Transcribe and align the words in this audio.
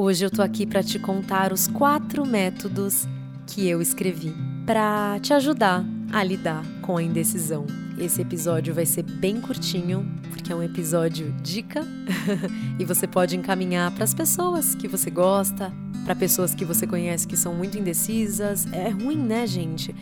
Hoje 0.00 0.24
eu 0.24 0.30
tô 0.30 0.42
aqui 0.42 0.64
para 0.64 0.80
te 0.80 0.96
contar 0.96 1.52
os 1.52 1.66
quatro 1.66 2.24
métodos 2.24 3.04
que 3.48 3.66
eu 3.66 3.82
escrevi 3.82 4.32
para 4.64 5.18
te 5.18 5.34
ajudar 5.34 5.84
a 6.12 6.22
lidar 6.22 6.64
com 6.82 6.96
a 6.96 7.02
indecisão. 7.02 7.66
Esse 7.98 8.22
episódio 8.22 8.72
vai 8.72 8.86
ser 8.86 9.02
bem 9.02 9.40
curtinho, 9.40 10.08
porque 10.30 10.52
é 10.52 10.54
um 10.54 10.62
episódio 10.62 11.34
dica 11.42 11.84
e 12.78 12.84
você 12.84 13.08
pode 13.08 13.36
encaminhar 13.36 13.90
para 13.90 14.04
as 14.04 14.14
pessoas 14.14 14.72
que 14.72 14.86
você 14.86 15.10
gosta, 15.10 15.72
para 16.04 16.14
pessoas 16.14 16.54
que 16.54 16.64
você 16.64 16.86
conhece 16.86 17.26
que 17.26 17.36
são 17.36 17.52
muito 17.52 17.76
indecisas. 17.76 18.72
É 18.72 18.90
ruim, 18.90 19.18
né, 19.18 19.48
gente? 19.48 19.92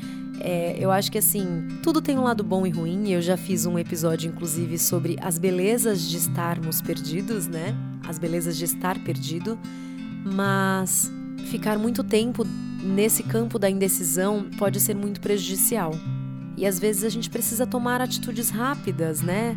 É, 0.40 0.76
eu 0.78 0.90
acho 0.90 1.10
que 1.10 1.16
assim, 1.16 1.68
tudo 1.82 2.02
tem 2.02 2.18
um 2.18 2.22
lado 2.24 2.44
bom 2.44 2.66
e 2.66 2.70
ruim. 2.70 3.12
Eu 3.12 3.22
já 3.22 3.38
fiz 3.38 3.64
um 3.64 3.78
episódio, 3.78 4.28
inclusive, 4.30 4.76
sobre 4.76 5.16
as 5.22 5.38
belezas 5.38 6.02
de 6.02 6.18
estarmos 6.18 6.82
perdidos, 6.82 7.46
né? 7.46 7.74
As 8.08 8.18
belezas 8.18 8.56
de 8.56 8.64
estar 8.64 8.98
perdido. 8.98 9.58
Mas 10.24 11.10
ficar 11.50 11.78
muito 11.78 12.02
tempo 12.02 12.44
nesse 12.82 13.22
campo 13.22 13.58
da 13.58 13.70
indecisão 13.70 14.48
pode 14.58 14.80
ser 14.80 14.94
muito 14.94 15.20
prejudicial. 15.20 15.92
E 16.56 16.66
às 16.66 16.78
vezes 16.78 17.04
a 17.04 17.08
gente 17.08 17.28
precisa 17.28 17.66
tomar 17.66 18.00
atitudes 18.00 18.50
rápidas, 18.50 19.20
né? 19.20 19.56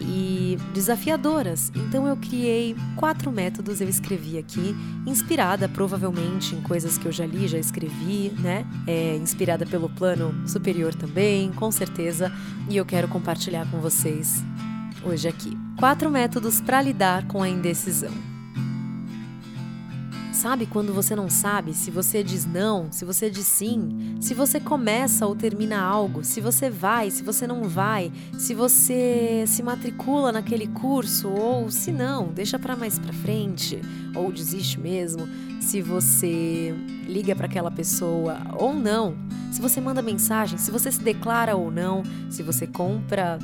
e 0.00 0.58
desafiadoras. 0.72 1.70
Então 1.74 2.06
eu 2.06 2.16
criei 2.16 2.76
quatro 2.96 3.30
métodos, 3.30 3.80
eu 3.80 3.88
escrevi 3.88 4.38
aqui, 4.38 4.74
inspirada 5.06 5.68
provavelmente 5.68 6.54
em 6.54 6.60
coisas 6.60 6.98
que 6.98 7.06
eu 7.06 7.12
já 7.12 7.26
li, 7.26 7.48
já 7.48 7.58
escrevi, 7.58 8.32
né? 8.38 8.66
É, 8.86 9.16
inspirada 9.16 9.64
pelo 9.66 9.88
plano 9.88 10.34
superior 10.46 10.94
também, 10.94 11.52
com 11.52 11.70
certeza, 11.70 12.32
e 12.68 12.76
eu 12.76 12.84
quero 12.84 13.08
compartilhar 13.08 13.68
com 13.70 13.80
vocês 13.80 14.42
hoje 15.04 15.28
aqui. 15.28 15.65
Quatro 15.78 16.10
métodos 16.10 16.58
para 16.58 16.80
lidar 16.80 17.28
com 17.28 17.42
a 17.42 17.48
indecisão. 17.50 18.10
Sabe 20.32 20.64
quando 20.64 20.94
você 20.94 21.14
não 21.14 21.28
sabe 21.28 21.74
se 21.74 21.90
você 21.90 22.22
diz 22.22 22.46
não, 22.46 22.90
se 22.90 23.04
você 23.04 23.28
diz 23.28 23.46
sim, 23.46 24.16
se 24.18 24.32
você 24.32 24.58
começa 24.58 25.26
ou 25.26 25.36
termina 25.36 25.78
algo, 25.78 26.24
se 26.24 26.40
você 26.40 26.70
vai, 26.70 27.10
se 27.10 27.22
você 27.22 27.46
não 27.46 27.64
vai, 27.64 28.10
se 28.38 28.54
você 28.54 29.44
se 29.46 29.62
matricula 29.62 30.32
naquele 30.32 30.66
curso 30.66 31.28
ou 31.28 31.70
se 31.70 31.92
não, 31.92 32.28
deixa 32.28 32.58
para 32.58 32.74
mais 32.74 32.98
para 32.98 33.12
frente 33.12 33.78
ou 34.14 34.32
desiste 34.32 34.80
mesmo, 34.80 35.28
se 35.60 35.82
você 35.82 36.74
liga 37.06 37.36
para 37.36 37.46
aquela 37.46 37.70
pessoa 37.70 38.38
ou 38.58 38.72
não, 38.72 39.14
se 39.52 39.60
você 39.60 39.78
manda 39.78 40.00
mensagem, 40.00 40.58
se 40.58 40.70
você 40.70 40.90
se 40.90 41.00
declara 41.00 41.54
ou 41.54 41.70
não, 41.70 42.02
se 42.30 42.42
você 42.42 42.66
compra 42.66 43.38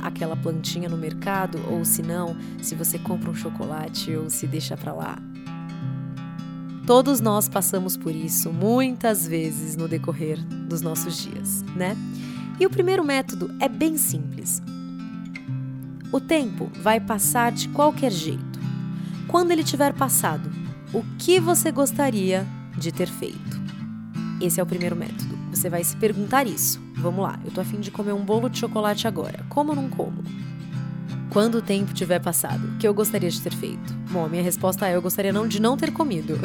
aquela 0.00 0.36
plantinha 0.36 0.88
no 0.88 0.96
mercado 0.96 1.58
ou 1.70 1.84
se 1.84 2.02
não, 2.02 2.36
se 2.62 2.74
você 2.74 2.98
compra 2.98 3.30
um 3.30 3.34
chocolate 3.34 4.14
ou 4.14 4.30
se 4.30 4.46
deixa 4.46 4.76
para 4.76 4.92
lá. 4.92 5.18
Todos 6.86 7.20
nós 7.20 7.48
passamos 7.48 7.96
por 7.96 8.14
isso 8.14 8.52
muitas 8.52 9.26
vezes 9.26 9.76
no 9.76 9.88
decorrer 9.88 10.38
dos 10.68 10.82
nossos 10.82 11.16
dias, 11.16 11.62
né? 11.74 11.96
E 12.60 12.64
o 12.64 12.70
primeiro 12.70 13.04
método 13.04 13.52
é 13.60 13.68
bem 13.68 13.98
simples. 13.98 14.62
O 16.12 16.20
tempo 16.20 16.70
vai 16.80 17.00
passar 17.00 17.50
de 17.50 17.68
qualquer 17.68 18.12
jeito. 18.12 18.60
Quando 19.26 19.50
ele 19.50 19.64
tiver 19.64 19.92
passado, 19.92 20.48
o 20.94 21.02
que 21.18 21.40
você 21.40 21.72
gostaria 21.72 22.46
de 22.78 22.92
ter 22.92 23.08
feito? 23.08 23.60
Esse 24.40 24.60
é 24.60 24.62
o 24.62 24.66
primeiro 24.66 24.94
método. 24.94 25.35
Você 25.56 25.70
vai 25.70 25.82
se 25.82 25.96
perguntar 25.96 26.46
isso. 26.46 26.80
Vamos 26.94 27.22
lá, 27.22 27.38
eu 27.44 27.50
tô 27.50 27.60
afim 27.60 27.80
de 27.80 27.90
comer 27.90 28.12
um 28.12 28.24
bolo 28.24 28.48
de 28.48 28.58
chocolate 28.58 29.08
agora. 29.08 29.44
Como 29.48 29.70
ou 29.70 29.76
não 29.76 29.88
como? 29.88 30.22
quando 31.36 31.56
o 31.56 31.60
tempo 31.60 31.92
tiver 31.92 32.18
passado, 32.18 32.66
o 32.66 32.78
que 32.78 32.88
eu 32.88 32.94
gostaria 32.94 33.30
de 33.30 33.38
ter 33.42 33.52
feito? 33.52 33.92
Bom, 34.10 34.24
a 34.24 34.28
minha 34.28 34.42
resposta 34.42 34.88
é: 34.88 34.96
eu 34.96 35.02
gostaria 35.02 35.30
não 35.30 35.46
de 35.46 35.60
não 35.60 35.76
ter 35.76 35.92
comido. 35.92 36.38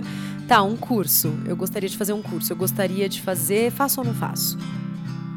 tá, 0.48 0.62
um 0.62 0.74
curso. 0.74 1.38
Eu 1.44 1.54
gostaria 1.54 1.86
de 1.86 1.98
fazer 1.98 2.14
um 2.14 2.22
curso. 2.22 2.50
Eu 2.50 2.56
gostaria 2.56 3.10
de 3.10 3.20
fazer, 3.20 3.70
faço 3.70 4.00
ou 4.00 4.06
não 4.06 4.14
faço? 4.14 4.56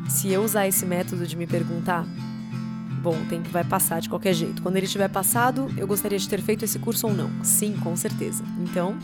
Se 0.07 0.29
eu 0.29 0.41
usar 0.41 0.65
esse 0.65 0.85
método 0.85 1.27
de 1.27 1.35
me 1.35 1.45
perguntar, 1.45 2.05
bom, 3.01 3.17
o 3.17 3.25
tempo 3.25 3.49
vai 3.49 3.65
passar 3.65 3.99
de 3.99 4.07
qualquer 4.07 4.33
jeito. 4.33 4.61
Quando 4.61 4.77
ele 4.77 4.87
tiver 4.87 5.09
passado, 5.09 5.69
eu 5.75 5.85
gostaria 5.85 6.17
de 6.17 6.29
ter 6.29 6.41
feito 6.41 6.63
esse 6.63 6.79
curso 6.79 7.07
ou 7.07 7.13
não? 7.13 7.29
Sim, 7.43 7.73
com 7.83 7.93
certeza. 7.97 8.45
Então, 8.61 8.97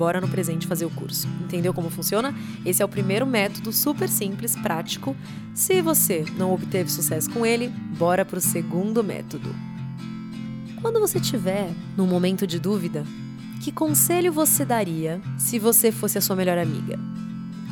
bora 0.00 0.18
no 0.18 0.28
presente 0.28 0.66
fazer 0.66 0.86
o 0.86 0.90
curso. 0.90 1.28
Entendeu 1.44 1.74
como 1.74 1.90
funciona? 1.90 2.34
Esse 2.64 2.80
é 2.80 2.84
o 2.84 2.88
primeiro 2.88 3.26
método 3.26 3.70
super 3.70 4.08
simples, 4.08 4.56
prático. 4.56 5.14
Se 5.54 5.82
você 5.82 6.24
não 6.38 6.54
obteve 6.54 6.90
sucesso 6.90 7.28
com 7.28 7.44
ele, 7.44 7.68
bora 7.68 8.24
pro 8.24 8.40
segundo 8.40 9.04
método. 9.04 9.54
Quando 10.80 10.98
você 10.98 11.20
tiver 11.20 11.70
num 11.98 12.06
momento 12.06 12.46
de 12.46 12.58
dúvida, 12.58 13.04
que 13.62 13.70
conselho 13.70 14.32
você 14.32 14.64
daria 14.64 15.20
se 15.36 15.58
você 15.58 15.92
fosse 15.92 16.16
a 16.16 16.22
sua 16.22 16.34
melhor 16.34 16.56
amiga? 16.56 16.98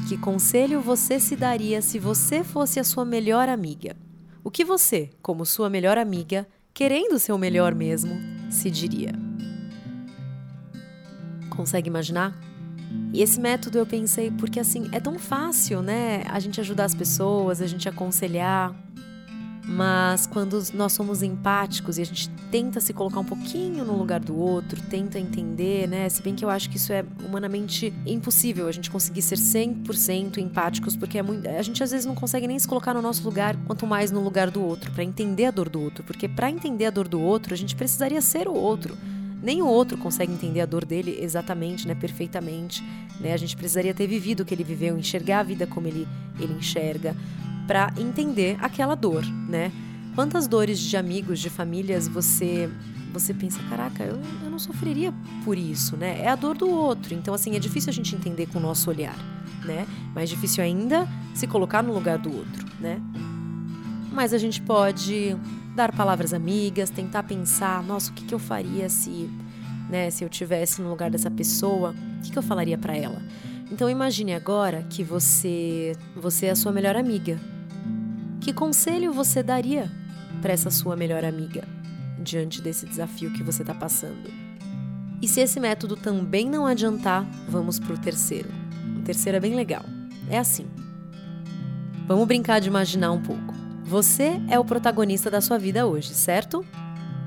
Que 0.06 0.18
conselho 0.18 0.82
você 0.82 1.18
se 1.18 1.34
daria 1.34 1.80
se 1.80 1.98
você 1.98 2.44
fosse 2.44 2.78
a 2.78 2.84
sua 2.84 3.06
melhor 3.06 3.48
amiga? 3.48 3.96
O 4.44 4.50
que 4.50 4.66
você, 4.66 5.08
como 5.22 5.46
sua 5.46 5.70
melhor 5.70 5.96
amiga, 5.96 6.46
querendo 6.74 7.18
ser 7.18 7.32
o 7.32 7.38
melhor 7.38 7.74
mesmo, 7.74 8.12
se 8.50 8.70
diria? 8.70 9.27
Consegue 11.58 11.88
imaginar? 11.88 12.38
E 13.12 13.20
esse 13.20 13.40
método 13.40 13.78
eu 13.78 13.84
pensei 13.84 14.30
porque 14.30 14.60
assim, 14.60 14.88
é 14.92 15.00
tão 15.00 15.18
fácil, 15.18 15.82
né? 15.82 16.22
A 16.28 16.38
gente 16.38 16.60
ajudar 16.60 16.84
as 16.84 16.94
pessoas, 16.94 17.60
a 17.60 17.66
gente 17.66 17.88
aconselhar. 17.88 18.72
Mas 19.66 20.24
quando 20.24 20.62
nós 20.72 20.92
somos 20.92 21.20
empáticos 21.20 21.98
e 21.98 22.02
a 22.02 22.04
gente 22.04 22.30
tenta 22.48 22.80
se 22.80 22.92
colocar 22.92 23.18
um 23.18 23.24
pouquinho 23.24 23.84
no 23.84 23.98
lugar 23.98 24.20
do 24.20 24.38
outro, 24.38 24.80
tenta 24.82 25.18
entender, 25.18 25.88
né? 25.88 26.08
Se 26.08 26.22
bem 26.22 26.36
que 26.36 26.44
eu 26.44 26.48
acho 26.48 26.70
que 26.70 26.76
isso 26.76 26.92
é 26.92 27.04
humanamente 27.26 27.92
impossível, 28.06 28.68
a 28.68 28.72
gente 28.72 28.88
conseguir 28.88 29.20
ser 29.20 29.36
100% 29.36 30.38
empáticos, 30.38 30.96
porque 30.96 31.18
é 31.18 31.22
muito, 31.24 31.46
a 31.48 31.60
gente 31.60 31.82
às 31.82 31.90
vezes 31.90 32.06
não 32.06 32.14
consegue 32.14 32.46
nem 32.46 32.58
se 32.58 32.68
colocar 32.68 32.94
no 32.94 33.02
nosso 33.02 33.24
lugar, 33.24 33.56
quanto 33.66 33.84
mais 33.84 34.12
no 34.12 34.22
lugar 34.22 34.48
do 34.48 34.62
outro, 34.62 34.92
para 34.92 35.02
entender 35.02 35.46
a 35.46 35.50
dor 35.50 35.68
do 35.68 35.82
outro, 35.82 36.04
porque 36.04 36.28
para 36.28 36.48
entender 36.48 36.86
a 36.86 36.90
dor 36.90 37.08
do 37.08 37.20
outro, 37.20 37.52
a 37.52 37.56
gente 37.56 37.74
precisaria 37.74 38.22
ser 38.22 38.46
o 38.46 38.54
outro 38.54 38.96
nem 39.42 39.62
o 39.62 39.66
outro 39.66 39.96
consegue 39.96 40.32
entender 40.32 40.60
a 40.60 40.66
dor 40.66 40.84
dele 40.84 41.18
exatamente, 41.20 41.86
né, 41.86 41.94
perfeitamente. 41.94 42.82
Né? 43.20 43.32
A 43.32 43.36
gente 43.36 43.56
precisaria 43.56 43.94
ter 43.94 44.06
vivido 44.06 44.40
o 44.40 44.44
que 44.44 44.54
ele 44.54 44.64
viveu, 44.64 44.98
enxergar 44.98 45.40
a 45.40 45.42
vida 45.42 45.66
como 45.66 45.86
ele, 45.86 46.06
ele 46.38 46.52
enxerga, 46.54 47.16
para 47.66 47.92
entender 47.98 48.56
aquela 48.60 48.94
dor, 48.94 49.24
né? 49.48 49.70
Quantas 50.14 50.48
dores 50.48 50.80
de 50.80 50.96
amigos, 50.96 51.38
de 51.38 51.50
famílias 51.50 52.08
você 52.08 52.68
você 53.12 53.32
pensa, 53.32 53.60
caraca, 53.68 54.04
eu, 54.04 54.20
eu 54.44 54.50
não 54.50 54.58
sofreria 54.58 55.12
por 55.44 55.56
isso, 55.56 55.96
né? 55.96 56.20
É 56.22 56.28
a 56.28 56.36
dor 56.36 56.56
do 56.56 56.68
outro. 56.68 57.14
Então, 57.14 57.32
assim, 57.32 57.56
é 57.56 57.58
difícil 57.58 57.90
a 57.90 57.92
gente 57.92 58.14
entender 58.14 58.46
com 58.46 58.58
o 58.58 58.62
nosso 58.62 58.90
olhar, 58.90 59.16
né? 59.64 59.86
Mais 60.14 60.28
difícil 60.28 60.62
ainda 60.62 61.08
se 61.34 61.46
colocar 61.46 61.82
no 61.82 61.92
lugar 61.92 62.18
do 62.18 62.34
outro, 62.34 62.66
né? 62.78 63.00
Mas 64.12 64.32
a 64.34 64.38
gente 64.38 64.60
pode 64.60 65.36
dar 65.78 65.92
palavras 65.92 66.34
amigas, 66.34 66.90
tentar 66.90 67.22
pensar, 67.22 67.84
nossa, 67.84 68.10
o 68.10 68.14
que, 68.14 68.24
que 68.24 68.34
eu 68.34 68.38
faria 68.40 68.88
se, 68.88 69.30
né, 69.88 70.10
se 70.10 70.24
eu 70.24 70.28
tivesse 70.28 70.82
no 70.82 70.90
lugar 70.90 71.08
dessa 71.08 71.30
pessoa, 71.30 71.94
o 72.18 72.22
que, 72.22 72.32
que 72.32 72.38
eu 72.38 72.42
falaria 72.42 72.76
para 72.76 72.96
ela? 72.96 73.22
Então 73.70 73.88
imagine 73.88 74.34
agora 74.34 74.84
que 74.90 75.04
você, 75.04 75.96
você 76.16 76.46
é 76.46 76.50
a 76.50 76.56
sua 76.56 76.72
melhor 76.72 76.96
amiga. 76.96 77.38
Que 78.40 78.52
conselho 78.52 79.12
você 79.12 79.40
daria 79.40 79.88
para 80.42 80.52
essa 80.52 80.68
sua 80.68 80.96
melhor 80.96 81.24
amiga 81.24 81.62
diante 82.18 82.60
desse 82.60 82.84
desafio 82.84 83.32
que 83.32 83.44
você 83.44 83.62
está 83.62 83.74
passando? 83.74 84.32
E 85.22 85.28
se 85.28 85.40
esse 85.40 85.60
método 85.60 85.94
também 85.94 86.50
não 86.50 86.66
adiantar, 86.66 87.24
vamos 87.48 87.78
para 87.78 87.94
o 87.94 87.98
terceiro. 87.98 88.48
O 88.96 89.02
terceiro 89.02 89.36
é 89.36 89.40
bem 89.40 89.54
legal. 89.54 89.84
É 90.28 90.38
assim. 90.38 90.66
Vamos 92.08 92.26
brincar 92.26 92.60
de 92.60 92.66
imaginar 92.66 93.12
um 93.12 93.22
pouco. 93.22 93.57
Você 93.88 94.38
é 94.48 94.58
o 94.58 94.64
protagonista 94.66 95.30
da 95.30 95.40
sua 95.40 95.58
vida 95.58 95.86
hoje, 95.86 96.12
certo? 96.12 96.62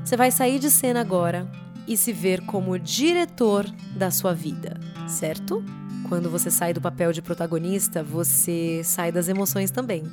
Você 0.05 0.15
vai 0.15 0.29
sair 0.29 0.59
de 0.59 0.69
cena 0.69 1.01
agora 1.01 1.49
e 1.87 1.97
se 1.97 2.13
ver 2.13 2.41
como 2.41 2.77
diretor 2.77 3.65
da 3.95 4.11
sua 4.11 4.31
vida, 4.31 4.79
certo? 5.07 5.65
Quando 6.07 6.29
você 6.29 6.51
sai 6.51 6.71
do 6.71 6.79
papel 6.79 7.11
de 7.11 7.19
protagonista, 7.19 8.03
você 8.03 8.83
sai 8.83 9.11
das 9.11 9.27
emoções 9.27 9.71
também. 9.71 10.03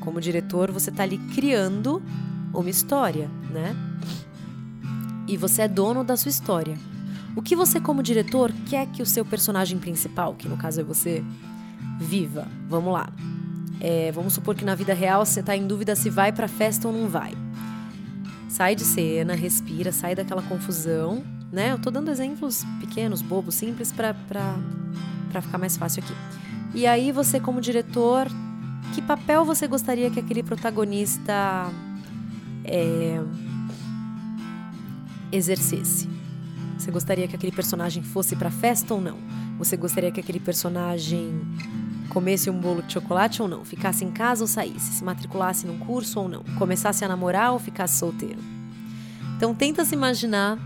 Como 0.00 0.18
diretor, 0.18 0.72
você 0.72 0.88
está 0.88 1.02
ali 1.02 1.18
criando 1.34 2.02
uma 2.54 2.70
história, 2.70 3.28
né? 3.50 3.76
E 5.26 5.36
você 5.36 5.60
é 5.60 5.68
dono 5.68 6.02
da 6.02 6.16
sua 6.16 6.30
história. 6.30 6.78
O 7.36 7.42
que 7.42 7.54
você, 7.54 7.78
como 7.78 8.02
diretor, 8.02 8.50
quer 8.64 8.86
que 8.86 9.02
o 9.02 9.06
seu 9.06 9.26
personagem 9.26 9.78
principal, 9.78 10.34
que 10.36 10.48
no 10.48 10.56
caso 10.56 10.80
é 10.80 10.84
você, 10.84 11.22
viva? 12.00 12.48
Vamos 12.66 12.94
lá. 12.94 13.12
É, 13.80 14.10
vamos 14.12 14.32
supor 14.32 14.54
que 14.54 14.64
na 14.64 14.74
vida 14.74 14.92
real 14.92 15.24
você 15.24 15.40
está 15.40 15.56
em 15.56 15.66
dúvida 15.66 15.94
se 15.94 16.10
vai 16.10 16.32
para 16.32 16.46
a 16.46 16.48
festa 16.48 16.88
ou 16.88 16.94
não 16.94 17.08
vai. 17.08 17.32
Sai 18.48 18.74
de 18.74 18.84
cena, 18.84 19.34
respira, 19.34 19.92
sai 19.92 20.14
daquela 20.14 20.42
confusão, 20.42 21.22
né? 21.52 21.72
Eu 21.72 21.78
tô 21.78 21.90
dando 21.90 22.10
exemplos 22.10 22.64
pequenos, 22.80 23.22
bobos, 23.22 23.54
simples 23.54 23.92
para 23.92 24.14
ficar 25.40 25.58
mais 25.58 25.76
fácil 25.76 26.02
aqui. 26.02 26.14
E 26.74 26.86
aí 26.86 27.12
você 27.12 27.38
como 27.38 27.60
diretor, 27.60 28.26
que 28.94 29.02
papel 29.02 29.44
você 29.44 29.66
gostaria 29.66 30.10
que 30.10 30.18
aquele 30.18 30.42
protagonista 30.42 31.70
é, 32.64 33.20
exercesse? 35.30 36.08
Você 36.78 36.90
gostaria 36.90 37.28
que 37.28 37.36
aquele 37.36 37.52
personagem 37.52 38.02
fosse 38.02 38.34
para 38.36 38.50
festa 38.50 38.94
ou 38.94 39.00
não? 39.00 39.18
Você 39.58 39.76
gostaria 39.76 40.10
que 40.10 40.20
aquele 40.20 40.40
personagem 40.40 41.40
comesse 42.08 42.50
um 42.50 42.58
bolo 42.58 42.82
de 42.82 42.92
chocolate 42.92 43.40
ou 43.40 43.48
não? 43.48 43.64
Ficasse 43.64 44.04
em 44.04 44.10
casa 44.10 44.42
ou 44.42 44.48
saísse? 44.48 44.92
Se 44.92 45.04
matriculasse 45.04 45.66
num 45.66 45.78
curso 45.78 46.20
ou 46.20 46.28
não? 46.28 46.42
Começasse 46.58 47.04
a 47.04 47.08
namorar 47.08 47.52
ou 47.52 47.58
ficasse 47.58 47.98
solteiro? 47.98 48.40
Então 49.36 49.54
tenta 49.54 49.84
se 49.84 49.94
imaginar 49.94 50.58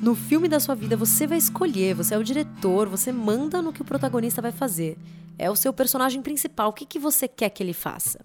no 0.00 0.14
filme 0.14 0.48
da 0.48 0.60
sua 0.60 0.74
vida, 0.74 0.96
você 0.96 1.26
vai 1.26 1.38
escolher, 1.38 1.94
você 1.94 2.14
é 2.14 2.18
o 2.18 2.24
diretor, 2.24 2.88
você 2.88 3.12
manda 3.12 3.62
no 3.62 3.72
que 3.72 3.82
o 3.82 3.84
protagonista 3.84 4.42
vai 4.42 4.52
fazer. 4.52 4.98
É 5.38 5.50
o 5.50 5.56
seu 5.56 5.72
personagem 5.72 6.22
principal, 6.22 6.70
o 6.70 6.72
que, 6.72 6.86
que 6.86 6.98
você 6.98 7.26
quer 7.26 7.50
que 7.50 7.62
ele 7.62 7.72
faça? 7.72 8.20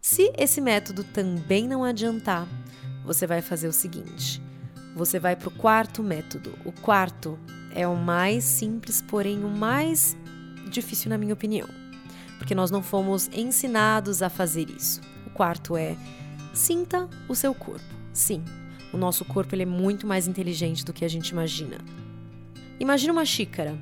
Se 0.00 0.32
esse 0.38 0.60
método 0.60 1.04
também 1.04 1.66
não 1.66 1.84
adiantar, 1.84 2.46
você 3.04 3.26
vai 3.26 3.42
fazer 3.42 3.68
o 3.68 3.72
seguinte: 3.72 4.40
você 4.94 5.18
vai 5.18 5.36
para 5.36 5.48
o 5.48 5.52
quarto 5.52 6.02
método. 6.02 6.52
O 6.64 6.72
quarto 6.72 7.38
é 7.74 7.86
o 7.86 7.96
mais 7.96 8.44
simples, 8.44 9.02
porém 9.02 9.44
o 9.44 9.48
mais 9.48 10.16
difícil, 10.70 11.10
na 11.10 11.18
minha 11.18 11.34
opinião, 11.34 11.68
porque 12.38 12.54
nós 12.54 12.70
não 12.70 12.82
fomos 12.82 13.28
ensinados 13.32 14.22
a 14.22 14.28
fazer 14.28 14.70
isso. 14.70 15.00
O 15.26 15.30
quarto 15.30 15.76
é 15.76 15.96
sinta 16.52 17.08
o 17.28 17.34
seu 17.34 17.54
corpo. 17.54 17.84
Sim, 18.12 18.44
o 18.92 18.96
nosso 18.96 19.24
corpo 19.24 19.54
ele 19.54 19.62
é 19.62 19.66
muito 19.66 20.06
mais 20.06 20.26
inteligente 20.26 20.84
do 20.84 20.92
que 20.92 21.04
a 21.04 21.08
gente 21.08 21.30
imagina. 21.30 21.78
Imagina 22.80 23.12
uma 23.12 23.24
xícara 23.24 23.78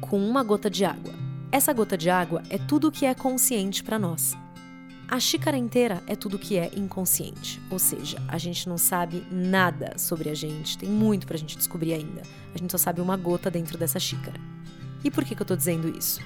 com 0.00 0.18
uma 0.18 0.42
gota 0.42 0.70
de 0.70 0.84
água. 0.84 1.12
Essa 1.50 1.72
gota 1.72 1.96
de 1.96 2.10
água 2.10 2.42
é 2.50 2.58
tudo 2.58 2.88
o 2.88 2.92
que 2.92 3.06
é 3.06 3.14
consciente 3.14 3.82
para 3.82 3.98
nós. 3.98 4.36
A 5.10 5.18
xícara 5.18 5.56
inteira 5.56 6.02
é 6.06 6.14
tudo 6.14 6.38
que 6.38 6.58
é 6.58 6.70
inconsciente, 6.76 7.58
ou 7.70 7.78
seja, 7.78 8.22
a 8.28 8.36
gente 8.36 8.68
não 8.68 8.76
sabe 8.76 9.26
nada 9.30 9.94
sobre 9.96 10.28
a 10.28 10.34
gente, 10.34 10.76
tem 10.76 10.86
muito 10.86 11.26
para 11.26 11.34
a 11.34 11.38
gente 11.38 11.56
descobrir 11.56 11.94
ainda. 11.94 12.20
A 12.54 12.58
gente 12.58 12.70
só 12.70 12.76
sabe 12.76 13.00
uma 13.00 13.16
gota 13.16 13.50
dentro 13.50 13.78
dessa 13.78 13.98
xícara. 13.98 14.38
E 15.04 15.10
por 15.10 15.24
que, 15.24 15.34
que 15.34 15.42
eu 15.42 15.44
estou 15.44 15.56
dizendo 15.56 15.88
isso? 15.96 16.20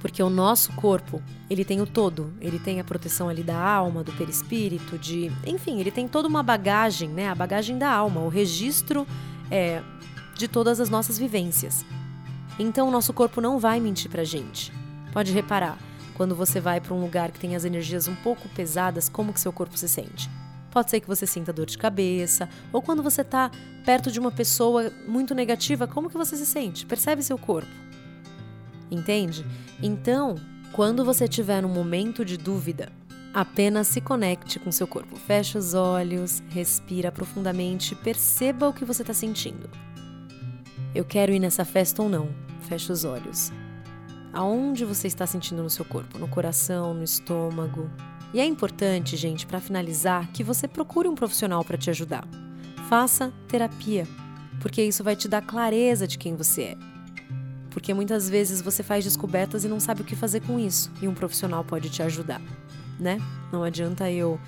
Porque 0.00 0.22
o 0.22 0.30
nosso 0.30 0.72
corpo, 0.74 1.22
ele 1.50 1.64
tem 1.64 1.80
o 1.80 1.86
todo, 1.86 2.32
ele 2.40 2.58
tem 2.58 2.78
a 2.80 2.84
proteção 2.84 3.28
ali 3.28 3.42
da 3.42 3.58
alma, 3.58 4.04
do 4.04 4.12
perispírito, 4.12 4.96
de, 4.96 5.30
enfim, 5.44 5.80
ele 5.80 5.90
tem 5.90 6.06
toda 6.06 6.28
uma 6.28 6.42
bagagem, 6.42 7.08
né? 7.08 7.28
A 7.28 7.34
bagagem 7.34 7.78
da 7.78 7.90
alma, 7.90 8.20
o 8.20 8.28
registro 8.28 9.06
é, 9.50 9.82
de 10.34 10.46
todas 10.46 10.78
as 10.80 10.88
nossas 10.88 11.18
vivências. 11.18 11.84
Então 12.58 12.88
o 12.88 12.90
nosso 12.90 13.12
corpo 13.12 13.40
não 13.40 13.58
vai 13.58 13.80
mentir 13.80 14.10
pra 14.10 14.24
gente. 14.24 14.72
Pode 15.12 15.32
reparar, 15.32 15.78
quando 16.14 16.34
você 16.34 16.60
vai 16.60 16.80
para 16.80 16.94
um 16.94 17.00
lugar 17.00 17.30
que 17.30 17.38
tem 17.40 17.56
as 17.56 17.64
energias 17.64 18.06
um 18.06 18.14
pouco 18.16 18.48
pesadas, 18.50 19.08
como 19.08 19.32
que 19.32 19.40
seu 19.40 19.52
corpo 19.52 19.76
se 19.76 19.88
sente? 19.88 20.30
Pode 20.70 20.90
ser 20.90 21.00
que 21.00 21.06
você 21.06 21.26
sinta 21.26 21.52
dor 21.52 21.66
de 21.66 21.78
cabeça, 21.78 22.48
ou 22.72 22.82
quando 22.82 23.02
você 23.02 23.22
está 23.22 23.50
perto 23.84 24.10
de 24.10 24.20
uma 24.20 24.30
pessoa 24.30 24.92
muito 25.06 25.34
negativa, 25.34 25.86
como 25.86 26.10
que 26.10 26.16
você 26.16 26.36
se 26.36 26.46
sente? 26.46 26.84
Percebe 26.84 27.22
seu 27.22 27.38
corpo? 27.38 27.70
Entende? 28.90 29.44
Então, 29.82 30.34
quando 30.72 31.04
você 31.04 31.26
tiver 31.26 31.64
um 31.64 31.68
momento 31.68 32.24
de 32.24 32.36
dúvida, 32.36 32.90
apenas 33.32 33.86
se 33.88 34.00
conecte 34.00 34.58
com 34.58 34.70
seu 34.70 34.86
corpo. 34.86 35.16
Feche 35.16 35.56
os 35.56 35.74
olhos, 35.74 36.42
respira 36.48 37.10
profundamente, 37.10 37.94
perceba 37.94 38.68
o 38.68 38.72
que 38.72 38.84
você 38.84 39.02
está 39.02 39.14
sentindo. 39.14 39.70
Eu 40.94 41.04
quero 41.04 41.32
ir 41.32 41.38
nessa 41.38 41.64
festa 41.64 42.02
ou 42.02 42.08
não? 42.08 42.28
Feche 42.62 42.92
os 42.92 43.04
olhos 43.04 43.52
aonde 44.32 44.84
você 44.84 45.06
está 45.06 45.26
sentindo 45.26 45.62
no 45.62 45.70
seu 45.70 45.84
corpo, 45.84 46.18
no 46.18 46.28
coração, 46.28 46.94
no 46.94 47.02
estômago. 47.02 47.90
E 48.32 48.40
é 48.40 48.44
importante, 48.44 49.16
gente, 49.16 49.46
para 49.46 49.60
finalizar, 49.60 50.28
que 50.32 50.44
você 50.44 50.68
procure 50.68 51.08
um 51.08 51.14
profissional 51.14 51.64
para 51.64 51.78
te 51.78 51.88
ajudar. 51.88 52.26
Faça 52.88 53.32
terapia, 53.48 54.06
porque 54.60 54.82
isso 54.82 55.02
vai 55.02 55.16
te 55.16 55.28
dar 55.28 55.42
clareza 55.42 56.06
de 56.06 56.18
quem 56.18 56.36
você 56.36 56.62
é. 56.62 56.76
Porque 57.70 57.94
muitas 57.94 58.28
vezes 58.28 58.60
você 58.60 58.82
faz 58.82 59.04
descobertas 59.04 59.64
e 59.64 59.68
não 59.68 59.80
sabe 59.80 60.02
o 60.02 60.04
que 60.04 60.16
fazer 60.16 60.40
com 60.40 60.58
isso, 60.58 60.90
e 61.00 61.08
um 61.08 61.14
profissional 61.14 61.64
pode 61.64 61.88
te 61.88 62.02
ajudar, 62.02 62.40
né? 62.98 63.18
Não 63.52 63.62
adianta 63.62 64.10
eu 64.10 64.38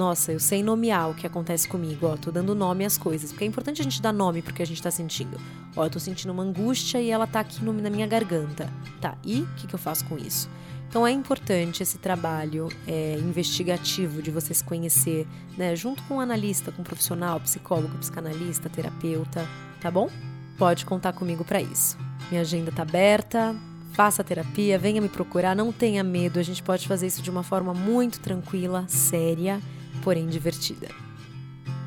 nossa, 0.00 0.32
eu 0.32 0.40
sei 0.40 0.62
nomear 0.62 1.10
o 1.10 1.14
que 1.14 1.26
acontece 1.26 1.68
comigo, 1.68 2.06
ó, 2.06 2.16
tô 2.16 2.30
dando 2.30 2.54
nome 2.54 2.86
às 2.86 2.96
coisas, 2.96 3.32
porque 3.32 3.44
é 3.44 3.46
importante 3.46 3.82
a 3.82 3.84
gente 3.84 4.00
dar 4.00 4.14
nome 4.14 4.40
pro 4.40 4.54
que 4.54 4.62
a 4.62 4.66
gente 4.66 4.82
tá 4.82 4.90
sentindo. 4.90 5.38
Ó, 5.76 5.84
eu 5.84 5.90
tô 5.90 6.00
sentindo 6.00 6.30
uma 6.30 6.42
angústia 6.42 6.98
e 6.98 7.10
ela 7.10 7.26
tá 7.26 7.40
aqui 7.40 7.62
no, 7.62 7.70
na 7.74 7.90
minha 7.90 8.06
garganta. 8.06 8.66
Tá, 8.98 9.18
e 9.22 9.42
o 9.42 9.46
que, 9.56 9.66
que 9.66 9.74
eu 9.74 9.78
faço 9.78 10.06
com 10.06 10.16
isso? 10.16 10.48
Então 10.88 11.06
é 11.06 11.10
importante 11.10 11.82
esse 11.82 11.98
trabalho 11.98 12.70
é, 12.86 13.18
investigativo 13.18 14.22
de 14.22 14.30
você 14.30 14.54
se 14.54 14.64
conhecer, 14.64 15.28
né, 15.58 15.76
junto 15.76 16.02
com 16.04 16.14
um 16.14 16.20
analista, 16.20 16.72
com 16.72 16.80
um 16.80 16.84
profissional, 16.84 17.38
psicólogo, 17.38 17.98
psicanalista, 17.98 18.70
terapeuta, 18.70 19.46
tá 19.82 19.90
bom? 19.90 20.08
Pode 20.56 20.86
contar 20.86 21.12
comigo 21.12 21.44
para 21.44 21.60
isso. 21.60 21.98
Minha 22.30 22.40
agenda 22.40 22.72
tá 22.72 22.80
aberta, 22.80 23.54
faça 23.92 24.24
terapia, 24.24 24.78
venha 24.78 25.02
me 25.02 25.10
procurar, 25.10 25.54
não 25.54 25.70
tenha 25.70 26.02
medo, 26.02 26.38
a 26.38 26.42
gente 26.42 26.62
pode 26.62 26.88
fazer 26.88 27.06
isso 27.06 27.20
de 27.20 27.28
uma 27.28 27.42
forma 27.42 27.74
muito 27.74 28.18
tranquila, 28.18 28.86
séria 28.88 29.60
porém 30.02 30.26
divertida. 30.28 30.88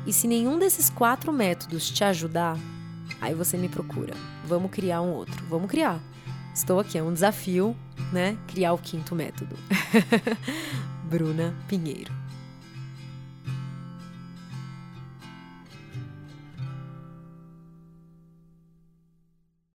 E 0.06 0.12
se 0.12 0.28
nenhum 0.28 0.58
desses 0.58 0.90
quatro 0.90 1.32
métodos 1.32 1.90
te 1.90 2.04
ajudar, 2.04 2.58
aí 3.20 3.34
você 3.34 3.56
me 3.56 3.68
procura. 3.68 4.14
Vamos 4.46 4.70
criar 4.70 5.00
um 5.00 5.10
outro. 5.12 5.44
Vamos 5.48 5.70
criar. 5.70 6.00
Estou 6.54 6.78
aqui, 6.78 6.98
é 6.98 7.02
um 7.02 7.12
desafio, 7.12 7.76
né? 8.12 8.36
Criar 8.46 8.72
o 8.74 8.78
quinto 8.78 9.14
método. 9.14 9.56
Bruna 11.08 11.54
Pinheiro. 11.66 12.23